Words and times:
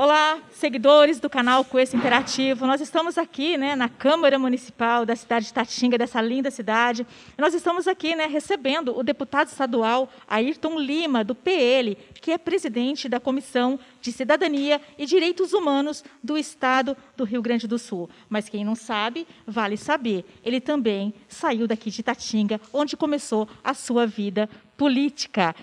Olá, 0.00 0.38
seguidores 0.52 1.18
do 1.18 1.28
canal 1.28 1.64
Coeço 1.64 1.96
Interativo. 1.96 2.68
Nós 2.68 2.80
estamos 2.80 3.18
aqui 3.18 3.58
né, 3.58 3.74
na 3.74 3.88
Câmara 3.88 4.38
Municipal 4.38 5.04
da 5.04 5.16
cidade 5.16 5.46
de 5.46 5.52
Tatinga, 5.52 5.98
dessa 5.98 6.20
linda 6.20 6.52
cidade. 6.52 7.04
nós 7.36 7.52
estamos 7.52 7.88
aqui 7.88 8.14
né, 8.14 8.26
recebendo 8.26 8.96
o 8.96 9.02
deputado 9.02 9.48
estadual 9.48 10.08
Ayrton 10.28 10.78
Lima, 10.78 11.24
do 11.24 11.34
PL, 11.34 11.98
que 12.22 12.30
é 12.30 12.38
presidente 12.38 13.08
da 13.08 13.18
Comissão 13.18 13.76
de 14.00 14.12
Cidadania 14.12 14.80
e 14.96 15.04
Direitos 15.04 15.52
Humanos 15.52 16.04
do 16.22 16.38
Estado 16.38 16.96
do 17.16 17.24
Rio 17.24 17.42
Grande 17.42 17.66
do 17.66 17.76
Sul. 17.76 18.08
Mas 18.28 18.48
quem 18.48 18.64
não 18.64 18.76
sabe, 18.76 19.26
vale 19.44 19.76
saber. 19.76 20.24
Ele 20.44 20.60
também 20.60 21.12
saiu 21.26 21.66
daqui 21.66 21.90
de 21.90 22.04
Tatinga, 22.04 22.60
onde 22.72 22.96
começou 22.96 23.48
a 23.64 23.74
sua 23.74 24.06
vida 24.06 24.48
política. 24.76 25.56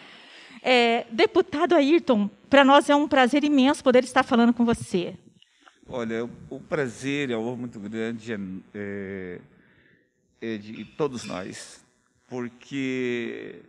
É, 0.62 1.06
deputado 1.12 1.76
Ayrton, 1.76 2.28
para 2.56 2.64
nós 2.64 2.90
é 2.90 2.96
um 2.96 3.06
prazer 3.06 3.44
imenso 3.44 3.84
poder 3.84 4.06
estar 4.06 4.24
falando 4.24 4.54
com 4.54 4.64
você. 4.64 5.14
Olha, 5.86 6.24
o 6.50 6.58
prazer 6.58 7.30
é 7.30 7.36
um 7.36 7.54
muito 7.58 7.82
grande 7.82 8.32
é, 8.32 8.40
é, 8.74 9.42
é 10.40 10.58
de 10.58 10.86
todos 10.86 11.26
nós, 11.26 11.84
porque 12.30 13.62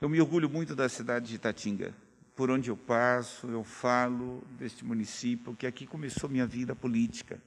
eu 0.00 0.08
me 0.08 0.20
orgulho 0.20 0.48
muito 0.48 0.76
da 0.76 0.88
cidade 0.88 1.30
de 1.30 1.34
Itatinga. 1.34 1.92
Por 2.36 2.48
onde 2.48 2.70
eu 2.70 2.76
passo, 2.76 3.48
eu 3.48 3.64
falo 3.64 4.44
deste 4.56 4.84
município, 4.84 5.56
que 5.56 5.66
aqui 5.66 5.84
começou 5.84 6.30
minha 6.30 6.46
vida 6.46 6.76
política. 6.76 7.42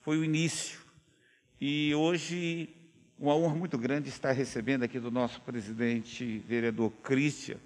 Foi 0.00 0.16
o 0.16 0.22
início. 0.22 0.78
E 1.60 1.92
hoje, 1.92 2.68
uma 3.18 3.34
honra 3.34 3.56
muito 3.56 3.76
grande 3.76 4.10
estar 4.10 4.30
recebendo 4.30 4.84
aqui 4.84 5.00
do 5.00 5.10
nosso 5.10 5.40
presidente, 5.40 6.38
vereador 6.46 6.92
Christian, 7.02 7.56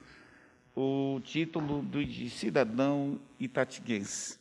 o 0.75 1.21
título 1.23 1.83
de 1.83 2.29
cidadão 2.29 3.21
itatiguense. 3.39 4.39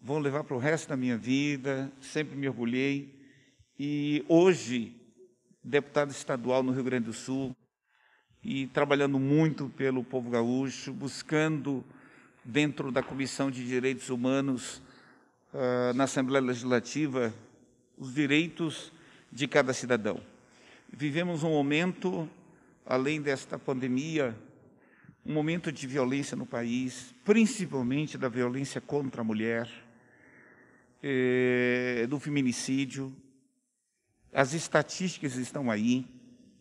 Vou 0.00 0.18
levar 0.18 0.44
para 0.44 0.56
o 0.56 0.58
resto 0.58 0.88
da 0.88 0.96
minha 0.96 1.16
vida, 1.16 1.90
sempre 2.00 2.36
me 2.36 2.48
orgulhei. 2.48 3.14
E 3.78 4.24
hoje, 4.28 4.94
deputado 5.62 6.10
estadual 6.10 6.62
no 6.62 6.72
Rio 6.72 6.84
Grande 6.84 7.06
do 7.06 7.12
Sul, 7.12 7.54
e 8.42 8.66
trabalhando 8.66 9.18
muito 9.18 9.70
pelo 9.70 10.04
povo 10.04 10.28
gaúcho, 10.28 10.92
buscando, 10.92 11.82
dentro 12.44 12.92
da 12.92 13.02
Comissão 13.02 13.50
de 13.50 13.66
Direitos 13.66 14.10
Humanos, 14.10 14.82
uh, 15.54 15.94
na 15.94 16.04
Assembleia 16.04 16.44
Legislativa, 16.44 17.32
os 17.96 18.12
direitos 18.12 18.92
de 19.32 19.48
cada 19.48 19.72
cidadão. 19.72 20.20
Vivemos 20.92 21.42
um 21.42 21.50
momento, 21.50 22.28
além 22.84 23.22
desta 23.22 23.58
pandemia, 23.58 24.36
um 25.24 25.32
momento 25.32 25.72
de 25.72 25.86
violência 25.86 26.36
no 26.36 26.44
país, 26.44 27.14
principalmente 27.24 28.18
da 28.18 28.28
violência 28.28 28.80
contra 28.80 29.22
a 29.22 29.24
mulher, 29.24 29.68
é, 31.02 32.06
do 32.08 32.18
feminicídio. 32.20 33.14
As 34.32 34.52
estatísticas 34.52 35.36
estão 35.36 35.70
aí 35.70 36.06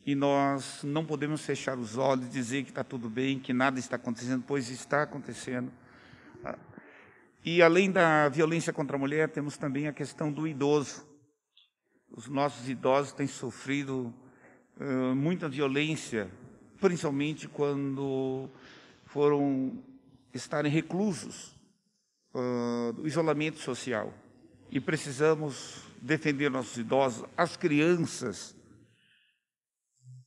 e 0.06 0.16
nós 0.16 0.82
não 0.84 1.06
podemos 1.06 1.42
fechar 1.42 1.78
os 1.78 1.98
olhos 1.98 2.30
dizer 2.30 2.64
que 2.64 2.70
está 2.70 2.84
tudo 2.84 3.10
bem, 3.10 3.40
que 3.40 3.52
nada 3.52 3.80
está 3.80 3.98
acontecendo, 3.98 4.44
pois 4.48 4.70
está 4.70 5.04
acontecendo. 5.04 5.72
E 7.44 7.62
além 7.62 7.92
da 7.92 8.30
violência 8.30 8.72
contra 8.72 8.96
a 8.96 9.00
mulher, 9.00 9.30
temos 9.30 9.58
também 9.58 9.88
a 9.88 9.94
questão 9.94 10.32
do 10.32 10.48
idoso. 10.48 11.06
Os 12.10 12.28
nossos 12.28 12.70
idosos 12.70 13.12
têm 13.12 13.28
sofrido 13.28 14.14
uh, 14.80 15.14
muita 15.14 15.50
violência 15.50 16.32
principalmente 16.84 17.48
quando 17.48 18.50
foram 19.06 19.82
estarem 20.34 20.70
reclusos 20.70 21.56
uh, 22.34 22.92
do 22.92 23.08
isolamento 23.08 23.58
social. 23.60 24.14
E 24.70 24.82
precisamos 24.82 25.82
defender 26.02 26.52
nossos 26.52 26.76
idosos, 26.76 27.26
as 27.38 27.56
crianças, 27.56 28.54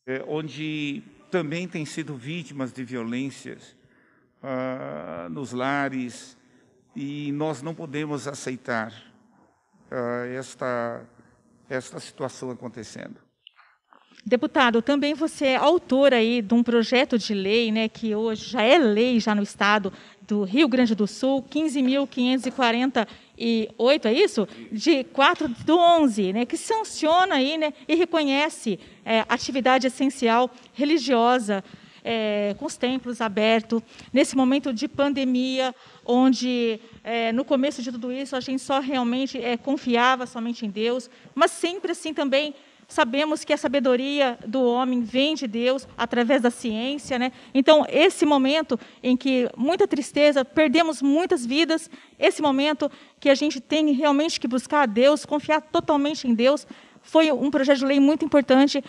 é, 0.06 0.24
onde 0.26 1.02
também 1.30 1.68
têm 1.68 1.84
sido 1.84 2.16
vítimas 2.16 2.72
de 2.72 2.82
violências 2.84 3.76
uh, 4.42 5.28
nos 5.28 5.52
lares, 5.52 6.38
e 6.94 7.32
nós 7.32 7.60
não 7.60 7.74
podemos 7.74 8.26
aceitar 8.26 8.94
uh, 9.90 10.24
esta, 10.34 11.04
esta 11.68 12.00
situação 12.00 12.50
acontecendo. 12.50 13.25
Deputado, 14.24 14.82
também 14.82 15.14
você 15.14 15.46
é 15.46 15.56
autor 15.56 16.12
aí 16.12 16.42
de 16.42 16.52
um 16.52 16.62
projeto 16.62 17.18
de 17.18 17.32
lei, 17.32 17.70
né, 17.70 17.88
que 17.88 18.14
hoje 18.14 18.50
já 18.50 18.62
é 18.62 18.76
lei 18.76 19.20
já 19.20 19.34
no 19.34 19.42
estado 19.42 19.92
do 20.26 20.42
Rio 20.42 20.66
Grande 20.66 20.94
do 20.94 21.06
Sul, 21.06 21.44
15.548, 21.48 24.06
é 24.06 24.12
isso? 24.12 24.48
De 24.72 25.04
4 25.04 25.46
do 25.48 25.78
11, 25.78 26.32
né, 26.32 26.44
que 26.44 26.56
sanciona 26.56 27.36
aí, 27.36 27.56
né, 27.56 27.72
e 27.86 27.94
reconhece 27.94 28.80
é, 29.04 29.24
atividade 29.28 29.86
essencial 29.86 30.50
religiosa 30.72 31.62
é, 32.06 32.54
com 32.58 32.66
os 32.66 32.76
templos 32.76 33.20
abertos, 33.20 33.82
nesse 34.12 34.36
momento 34.36 34.72
de 34.72 34.86
pandemia, 34.86 35.74
onde 36.04 36.80
é, 37.02 37.32
no 37.32 37.44
começo 37.44 37.82
de 37.82 37.90
tudo 37.90 38.12
isso 38.12 38.36
a 38.36 38.40
gente 38.40 38.62
só 38.62 38.78
realmente 38.78 39.36
é, 39.38 39.56
confiava 39.56 40.24
somente 40.24 40.64
em 40.64 40.70
Deus, 40.70 41.10
mas 41.34 41.50
sempre 41.50 41.90
assim 41.90 42.14
também 42.14 42.54
Sabemos 42.88 43.44
que 43.44 43.52
a 43.52 43.56
sabedoria 43.56 44.38
do 44.46 44.62
homem 44.62 45.02
vem 45.02 45.34
de 45.34 45.48
Deus 45.48 45.88
através 45.96 46.40
da 46.40 46.50
ciência, 46.50 47.18
né? 47.18 47.32
Então, 47.52 47.84
esse 47.88 48.24
momento 48.24 48.78
em 49.02 49.16
que 49.16 49.50
muita 49.56 49.88
tristeza, 49.88 50.44
perdemos 50.44 51.02
muitas 51.02 51.44
vidas, 51.44 51.90
esse 52.16 52.40
momento 52.40 52.90
que 53.18 53.28
a 53.28 53.34
gente 53.34 53.60
tem 53.60 53.92
realmente 53.92 54.38
que 54.38 54.46
buscar 54.46 54.82
a 54.82 54.86
Deus, 54.86 55.26
confiar 55.26 55.60
totalmente 55.60 56.28
em 56.28 56.34
Deus, 56.34 56.64
foi 57.02 57.30
um 57.32 57.50
projeto 57.50 57.78
de 57.78 57.86
lei 57.86 58.00
muito 58.00 58.24
importante 58.24 58.82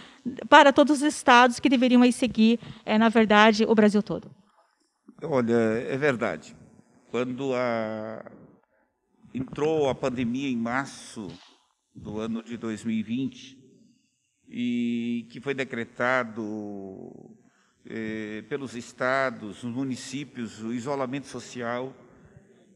para 0.48 0.72
todos 0.72 0.98
os 0.98 1.04
estados 1.04 1.60
que 1.60 1.70
deveriam 1.70 2.02
aí 2.04 2.14
seguir, 2.14 2.60
é, 2.86 2.98
na 2.98 3.10
verdade, 3.10 3.66
o 3.68 3.74
Brasil 3.74 4.04
todo. 4.04 4.30
Olha, 5.24 5.54
é 5.54 5.98
verdade. 5.98 6.56
Quando 7.10 7.54
a... 7.56 8.24
entrou 9.34 9.90
a 9.90 9.96
pandemia 9.96 10.50
em 10.50 10.58
março 10.58 11.28
do 11.96 12.20
ano 12.20 12.44
de 12.44 12.58
2020, 12.58 13.67
e 14.50 15.28
que 15.30 15.42
foi 15.42 15.54
decretado 15.54 17.12
eh, 17.86 18.44
pelos 18.50 18.76
estados, 18.76 19.64
os 19.64 19.72
municípios, 19.72 20.62
o 20.62 20.74
isolamento 20.74 21.28
social. 21.28 21.96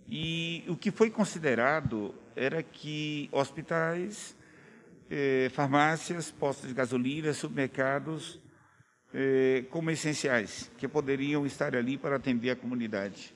E 0.08 0.64
o 0.68 0.76
que 0.76 0.92
foi 0.92 1.10
considerado 1.10 2.14
era 2.36 2.62
que 2.62 3.30
hospitais, 3.32 4.36
eh, 5.10 5.50
farmácias, 5.54 6.32
postos 6.32 6.70
de 6.70 6.74
gasolina, 6.74 7.34
supermercados, 7.34 8.40
eh, 9.14 9.66
como 9.70 9.92
essenciais, 9.92 10.72
que 10.78 10.88
poderiam 10.88 11.46
estar 11.46 11.76
ali 11.76 11.98
para 11.98 12.18
atender 12.18 12.52
a 12.52 12.56
comunidade. 12.56 13.34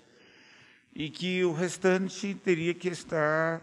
E 0.94 1.09
que 1.09 1.44
o 1.44 1.53
restante 1.53 2.35
teria 2.35 2.73
que 2.73 2.88
estar 2.88 3.62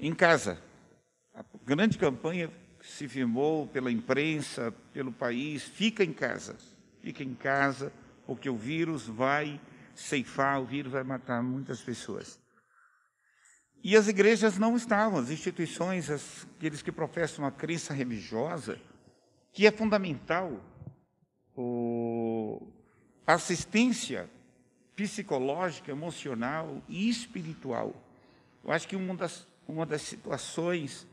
em 0.00 0.14
casa, 0.14 0.62
grande 1.68 1.98
campanha 1.98 2.50
se 2.80 3.06
firmou 3.06 3.66
pela 3.66 3.92
imprensa, 3.92 4.72
pelo 4.90 5.12
país, 5.12 5.62
fica 5.64 6.02
em 6.02 6.14
casa, 6.14 6.56
fica 7.02 7.22
em 7.22 7.34
casa, 7.34 7.92
porque 8.26 8.48
o 8.48 8.56
vírus 8.56 9.06
vai 9.06 9.60
ceifar, 9.94 10.62
o 10.62 10.64
vírus 10.64 10.92
vai 10.92 11.04
matar 11.04 11.42
muitas 11.42 11.82
pessoas. 11.82 12.40
E 13.84 13.94
as 13.94 14.08
igrejas 14.08 14.58
não 14.58 14.76
estavam, 14.76 15.18
as 15.18 15.28
instituições, 15.28 16.08
aqueles 16.10 16.80
que 16.80 16.90
professam 16.90 17.44
a 17.44 17.50
crença 17.50 17.92
religiosa, 17.92 18.80
que 19.52 19.66
é 19.66 19.70
fundamental, 19.70 20.58
a 23.26 23.34
assistência 23.34 24.30
psicológica, 24.96 25.90
emocional 25.90 26.82
e 26.88 27.10
espiritual. 27.10 27.94
Eu 28.64 28.72
acho 28.72 28.88
que 28.88 28.96
uma 28.96 29.14
das, 29.14 29.46
uma 29.66 29.84
das 29.84 30.00
situações 30.00 31.06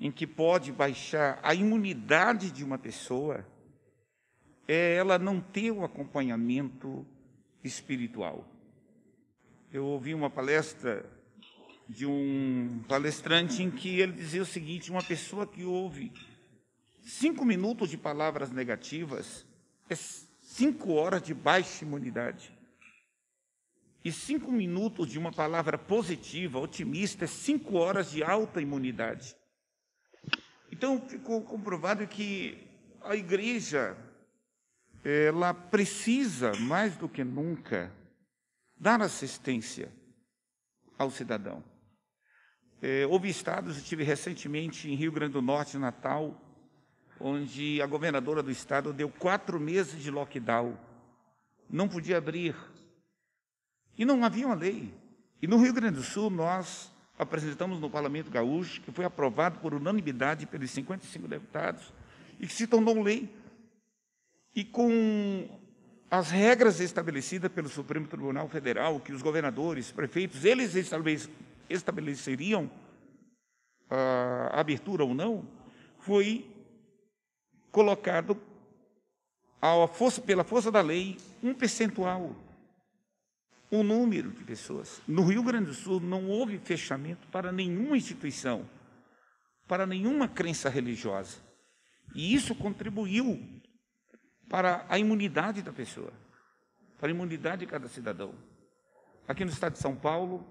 em 0.00 0.10
que 0.10 0.26
pode 0.26 0.72
baixar 0.72 1.38
a 1.42 1.54
imunidade 1.54 2.50
de 2.50 2.64
uma 2.64 2.78
pessoa 2.78 3.46
é 4.66 4.94
ela 4.94 5.18
não 5.18 5.40
ter 5.40 5.70
o 5.70 5.84
acompanhamento 5.84 7.06
espiritual. 7.62 8.48
Eu 9.70 9.84
ouvi 9.84 10.14
uma 10.14 10.30
palestra 10.30 11.04
de 11.86 12.06
um 12.06 12.82
palestrante 12.88 13.62
em 13.62 13.70
que 13.70 14.00
ele 14.00 14.12
dizia 14.12 14.40
o 14.40 14.46
seguinte: 14.46 14.90
uma 14.90 15.02
pessoa 15.02 15.46
que 15.46 15.64
ouve 15.64 16.10
cinco 17.02 17.44
minutos 17.44 17.90
de 17.90 17.98
palavras 17.98 18.50
negativas 18.50 19.44
é 19.88 19.94
cinco 20.40 20.92
horas 20.92 21.22
de 21.22 21.34
baixa 21.34 21.84
imunidade. 21.84 22.58
E 24.02 24.10
cinco 24.10 24.50
minutos 24.50 25.08
de 25.10 25.18
uma 25.18 25.30
palavra 25.30 25.76
positiva, 25.76 26.58
otimista, 26.58 27.26
é 27.26 27.28
cinco 27.28 27.76
horas 27.76 28.10
de 28.10 28.22
alta 28.22 28.62
imunidade. 28.62 29.36
Então 30.70 31.00
ficou 31.00 31.42
comprovado 31.42 32.06
que 32.06 32.66
a 33.02 33.16
igreja 33.16 33.96
ela 35.04 35.54
precisa 35.54 36.52
mais 36.56 36.96
do 36.96 37.08
que 37.08 37.24
nunca 37.24 37.92
dar 38.76 39.00
assistência 39.00 39.90
ao 40.98 41.10
cidadão. 41.10 41.64
É, 42.82 43.06
houve 43.06 43.28
estados, 43.28 43.76
eu 43.76 43.82
estive 43.82 44.04
recentemente 44.04 44.90
em 44.90 44.94
Rio 44.94 45.12
Grande 45.12 45.34
do 45.34 45.42
Norte, 45.42 45.76
Natal, 45.76 46.40
onde 47.18 47.80
a 47.82 47.86
governadora 47.86 48.42
do 48.42 48.50
estado 48.50 48.92
deu 48.92 49.10
quatro 49.10 49.60
meses 49.60 50.02
de 50.02 50.10
lockdown. 50.10 50.78
Não 51.68 51.86
podia 51.86 52.16
abrir. 52.16 52.56
E 53.98 54.04
não 54.04 54.24
havia 54.24 54.46
uma 54.46 54.54
lei. 54.54 54.94
E 55.42 55.46
no 55.46 55.58
Rio 55.58 55.74
Grande 55.74 55.96
do 55.96 56.02
Sul, 56.02 56.30
nós 56.30 56.90
apresentamos 57.20 57.78
no 57.78 57.90
Parlamento 57.90 58.30
Gaúcho, 58.30 58.80
que 58.80 58.90
foi 58.90 59.04
aprovado 59.04 59.58
por 59.58 59.74
unanimidade 59.74 60.46
pelos 60.46 60.70
55 60.70 61.28
deputados, 61.28 61.92
e 62.38 62.46
que 62.46 62.52
se 62.52 62.66
tornou 62.66 63.02
lei. 63.02 63.28
E 64.56 64.64
com 64.64 65.46
as 66.10 66.30
regras 66.30 66.80
estabelecidas 66.80 67.52
pelo 67.52 67.68
Supremo 67.68 68.06
Tribunal 68.06 68.48
Federal, 68.48 68.98
que 69.00 69.12
os 69.12 69.20
governadores, 69.20 69.92
prefeitos, 69.92 70.46
eles 70.46 70.74
estabeleceriam 71.68 72.70
a 73.90 74.58
abertura 74.58 75.04
ou 75.04 75.14
não, 75.14 75.46
foi 75.98 76.50
colocado 77.70 78.40
força, 79.92 80.22
pela 80.22 80.42
força 80.42 80.72
da 80.72 80.80
lei 80.80 81.18
um 81.42 81.52
percentual, 81.52 82.34
um 83.70 83.82
número 83.82 84.30
de 84.30 84.44
pessoas. 84.44 85.00
No 85.06 85.24
Rio 85.24 85.42
Grande 85.42 85.66
do 85.66 85.74
Sul 85.74 86.00
não 86.00 86.28
houve 86.28 86.58
fechamento 86.58 87.26
para 87.28 87.52
nenhuma 87.52 87.96
instituição, 87.96 88.68
para 89.68 89.86
nenhuma 89.86 90.26
crença 90.26 90.68
religiosa. 90.68 91.38
E 92.14 92.34
isso 92.34 92.54
contribuiu 92.54 93.40
para 94.48 94.84
a 94.88 94.98
imunidade 94.98 95.62
da 95.62 95.72
pessoa, 95.72 96.12
para 96.98 97.08
a 97.08 97.10
imunidade 97.10 97.64
de 97.64 97.66
cada 97.66 97.86
cidadão. 97.86 98.34
Aqui 99.28 99.44
no 99.44 99.50
estado 99.52 99.74
de 99.74 99.78
São 99.78 99.94
Paulo, 99.94 100.44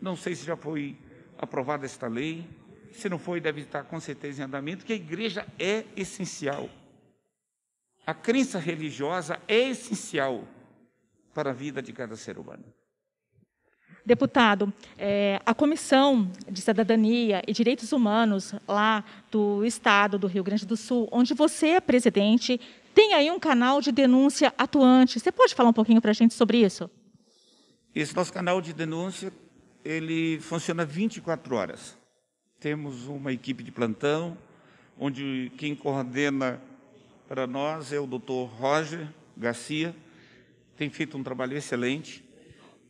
não 0.00 0.14
sei 0.14 0.36
se 0.36 0.46
já 0.46 0.56
foi 0.56 0.96
aprovada 1.36 1.84
esta 1.84 2.06
lei, 2.06 2.46
se 2.92 3.08
não 3.08 3.18
foi, 3.18 3.40
deve 3.40 3.62
estar 3.62 3.82
com 3.82 3.98
certeza 3.98 4.40
em 4.40 4.44
andamento, 4.44 4.84
que 4.84 4.92
a 4.92 4.96
igreja 4.96 5.44
é 5.58 5.84
essencial. 5.96 6.70
A 8.06 8.14
crença 8.14 8.60
religiosa 8.60 9.40
é 9.48 9.70
essencial 9.70 10.46
para 11.34 11.50
a 11.50 11.52
vida 11.52 11.82
de 11.82 11.92
cada 11.92 12.16
ser 12.16 12.38
humano. 12.38 12.64
Deputado, 14.06 14.72
é, 14.98 15.40
a 15.46 15.54
Comissão 15.54 16.30
de 16.48 16.60
Cidadania 16.60 17.42
e 17.48 17.52
Direitos 17.52 17.90
Humanos 17.90 18.54
lá 18.68 19.02
do 19.30 19.64
Estado 19.64 20.18
do 20.18 20.26
Rio 20.26 20.44
Grande 20.44 20.66
do 20.66 20.76
Sul, 20.76 21.08
onde 21.10 21.32
você 21.32 21.68
é 21.68 21.80
presidente, 21.80 22.60
tem 22.94 23.14
aí 23.14 23.30
um 23.30 23.40
canal 23.40 23.80
de 23.80 23.90
denúncia 23.90 24.52
atuante. 24.58 25.18
Você 25.18 25.32
pode 25.32 25.54
falar 25.54 25.70
um 25.70 25.74
pouquinho 25.74 26.02
para 26.02 26.10
a 26.10 26.14
gente 26.14 26.34
sobre 26.34 26.58
isso? 26.58 26.88
Esse 27.94 28.14
nosso 28.14 28.32
canal 28.32 28.60
de 28.60 28.74
denúncia, 28.74 29.32
ele 29.82 30.38
funciona 30.40 30.84
24 30.84 31.56
horas. 31.56 31.96
Temos 32.60 33.06
uma 33.06 33.32
equipe 33.32 33.62
de 33.62 33.72
plantão, 33.72 34.36
onde 34.98 35.50
quem 35.56 35.74
coordena 35.74 36.60
para 37.26 37.46
nós 37.46 37.90
é 37.90 37.98
o 37.98 38.06
doutor 38.06 38.46
Roger 38.46 39.08
Garcia, 39.34 39.94
tem 40.76 40.90
feito 40.90 41.16
um 41.16 41.22
trabalho 41.22 41.56
excelente. 41.56 42.24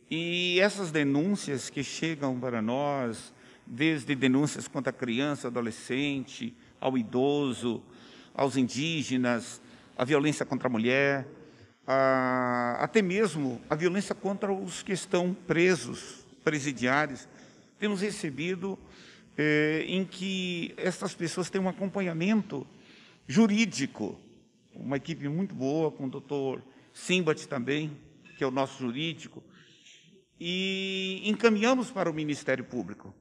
E 0.09 0.59
essas 0.59 0.91
denúncias 0.91 1.69
que 1.69 1.83
chegam 1.83 2.39
para 2.39 2.61
nós, 2.61 3.33
desde 3.65 4.15
denúncias 4.15 4.67
contra 4.67 4.91
a 4.91 4.93
criança, 4.93 5.47
adolescente, 5.47 6.53
ao 6.79 6.97
idoso, 6.97 7.81
aos 8.33 8.57
indígenas, 8.57 9.61
a 9.97 10.03
violência 10.03 10.45
contra 10.45 10.67
a 10.67 10.71
mulher, 10.71 11.27
a, 11.87 12.77
até 12.79 13.01
mesmo 13.01 13.61
a 13.69 13.75
violência 13.75 14.13
contra 14.13 14.51
os 14.51 14.83
que 14.83 14.91
estão 14.91 15.33
presos, 15.33 16.25
presidiários, 16.43 17.27
temos 17.79 18.01
recebido 18.01 18.77
é, 19.37 19.85
em 19.87 20.05
que 20.05 20.73
essas 20.77 21.13
pessoas 21.13 21.49
têm 21.49 21.61
um 21.61 21.69
acompanhamento 21.69 22.65
jurídico. 23.27 24.19
Uma 24.73 24.97
equipe 24.97 25.27
muito 25.27 25.55
boa, 25.55 25.91
com 25.91 26.05
o 26.05 26.09
doutor 26.09 26.61
Simbat 26.95 27.45
também, 27.49 27.91
que 28.37 28.43
é 28.43 28.47
o 28.47 28.51
nosso 28.51 28.79
jurídico, 28.79 29.43
e 30.39 31.21
encaminhamos 31.25 31.91
para 31.91 32.09
o 32.09 32.13
Ministério 32.13 32.63
Público. 32.63 33.13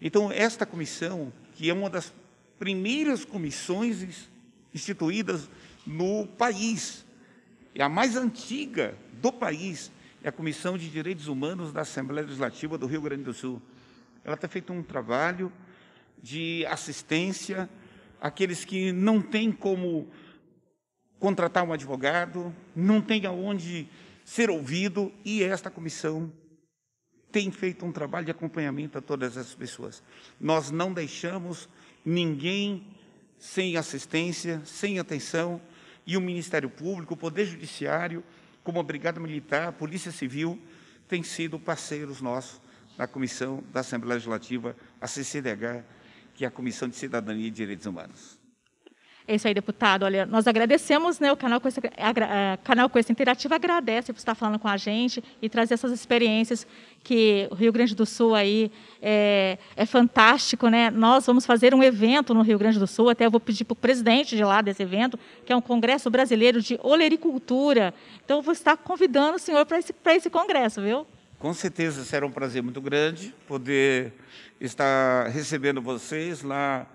Então, 0.00 0.30
esta 0.30 0.64
comissão, 0.64 1.32
que 1.54 1.68
é 1.68 1.74
uma 1.74 1.90
das 1.90 2.14
primeiras 2.60 3.24
comissões 3.24 4.30
instituídas 4.72 5.50
no 5.84 6.28
país, 6.28 7.04
é 7.74 7.82
a 7.82 7.88
mais 7.88 8.16
antiga 8.16 8.96
do 9.20 9.32
país, 9.32 9.90
é 10.22 10.28
a 10.28 10.32
Comissão 10.32 10.78
de 10.78 10.88
Direitos 10.88 11.26
Humanos 11.26 11.72
da 11.72 11.80
Assembleia 11.80 12.24
Legislativa 12.24 12.78
do 12.78 12.86
Rio 12.86 13.02
Grande 13.02 13.24
do 13.24 13.34
Sul. 13.34 13.60
Ela 14.24 14.36
tem 14.36 14.48
feito 14.48 14.72
um 14.72 14.82
trabalho 14.82 15.52
de 16.22 16.64
assistência 16.66 17.68
àqueles 18.20 18.64
que 18.64 18.92
não 18.92 19.20
têm 19.20 19.50
como 19.50 20.08
contratar 21.18 21.64
um 21.64 21.72
advogado, 21.72 22.54
não 22.74 23.00
tem 23.00 23.26
aonde 23.26 23.88
ser 24.24 24.50
ouvido, 24.50 25.12
e 25.24 25.42
esta 25.42 25.70
comissão 25.70 26.32
tem 27.30 27.50
feito 27.50 27.84
um 27.84 27.92
trabalho 27.92 28.26
de 28.26 28.30
acompanhamento 28.30 28.98
a 28.98 29.00
todas 29.00 29.36
essas 29.36 29.54
pessoas. 29.54 30.02
Nós 30.40 30.70
não 30.70 30.92
deixamos 30.92 31.68
ninguém 32.04 32.86
sem 33.38 33.76
assistência, 33.76 34.62
sem 34.64 34.98
atenção, 34.98 35.60
e 36.06 36.16
o 36.16 36.20
Ministério 36.20 36.70
Público, 36.70 37.14
o 37.14 37.16
Poder 37.16 37.44
Judiciário, 37.44 38.24
como 38.64 38.80
a 38.80 38.82
Brigada 38.82 39.20
Militar, 39.20 39.68
a 39.68 39.72
Polícia 39.72 40.10
Civil, 40.10 40.60
têm 41.06 41.22
sido 41.22 41.58
parceiros 41.58 42.20
nossos 42.20 42.60
na 42.96 43.06
Comissão 43.06 43.62
da 43.72 43.80
Assembleia 43.80 44.14
Legislativa, 44.14 44.76
a 45.00 45.06
CCDH, 45.06 45.84
que 46.34 46.44
é 46.44 46.48
a 46.48 46.50
Comissão 46.50 46.88
de 46.88 46.96
Cidadania 46.96 47.46
e 47.46 47.50
Direitos 47.50 47.86
Humanos. 47.86 48.37
É 49.30 49.34
isso 49.34 49.46
aí, 49.46 49.52
deputado. 49.52 50.04
Olha, 50.04 50.24
nós 50.24 50.46
agradecemos, 50.46 51.20
né, 51.20 51.30
o 51.30 51.36
canal 51.36 51.60
Coisa, 51.60 51.82
a, 51.98 52.54
a, 52.54 52.56
canal 52.56 52.88
Coisa 52.88 53.12
Interativa 53.12 53.56
agradece 53.56 54.10
por 54.10 54.18
estar 54.18 54.34
falando 54.34 54.58
com 54.58 54.66
a 54.66 54.78
gente 54.78 55.22
e 55.42 55.50
trazer 55.50 55.74
essas 55.74 55.92
experiências 55.92 56.66
que 57.04 57.46
o 57.50 57.54
Rio 57.54 57.70
Grande 57.70 57.94
do 57.94 58.06
Sul 58.06 58.34
aí 58.34 58.72
é, 59.02 59.58
é 59.76 59.84
fantástico, 59.84 60.68
né? 60.70 60.90
Nós 60.90 61.26
vamos 61.26 61.44
fazer 61.44 61.74
um 61.74 61.82
evento 61.82 62.32
no 62.32 62.40
Rio 62.40 62.58
Grande 62.58 62.78
do 62.78 62.86
Sul, 62.86 63.10
até 63.10 63.26
eu 63.26 63.30
vou 63.30 63.38
pedir 63.38 63.66
para 63.66 63.74
o 63.74 63.76
presidente 63.76 64.34
de 64.34 64.42
lá 64.42 64.62
desse 64.62 64.82
evento, 64.82 65.18
que 65.44 65.52
é 65.52 65.56
um 65.56 65.60
congresso 65.60 66.08
brasileiro 66.08 66.62
de 66.62 66.80
olericultura. 66.82 67.92
Então, 68.24 68.38
eu 68.38 68.42
vou 68.42 68.54
estar 68.54 68.78
convidando 68.78 69.36
o 69.36 69.38
senhor 69.38 69.66
para 69.66 69.78
esse, 69.78 69.94
esse 70.06 70.30
congresso, 70.30 70.80
viu? 70.80 71.06
Com 71.38 71.52
certeza 71.52 72.02
será 72.02 72.26
um 72.26 72.32
prazer 72.32 72.62
muito 72.62 72.80
grande 72.80 73.34
poder 73.46 74.14
estar 74.58 75.28
recebendo 75.28 75.82
vocês 75.82 76.42
lá 76.42 76.86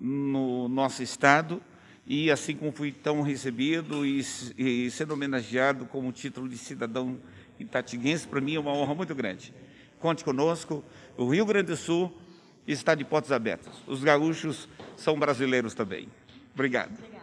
no 0.00 0.68
nosso 0.68 1.00
estado 1.00 1.62
e 2.06 2.30
assim 2.30 2.54
como 2.54 2.70
fui 2.70 2.92
tão 2.92 3.20
recebido 3.20 4.06
e, 4.06 4.24
e 4.56 4.90
sendo 4.90 5.12
homenageado 5.14 5.86
como 5.86 6.12
título 6.12 6.48
de 6.48 6.56
cidadão 6.56 7.18
itatiguense, 7.58 8.28
para 8.28 8.40
mim 8.40 8.54
é 8.54 8.60
uma 8.60 8.72
honra 8.72 8.94
muito 8.94 9.14
grande. 9.14 9.52
Conte 9.98 10.22
conosco, 10.22 10.84
o 11.16 11.28
Rio 11.28 11.44
Grande 11.44 11.68
do 11.68 11.76
Sul 11.76 12.16
está 12.66 12.94
de 12.94 13.04
portas 13.04 13.32
abertas. 13.32 13.72
Os 13.86 14.04
gaúchos 14.04 14.68
são 14.96 15.18
brasileiros 15.18 15.74
também. 15.74 16.08
Obrigado. 16.54 17.15